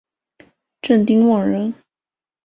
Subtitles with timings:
[0.81, 1.75] 郑丁旺人。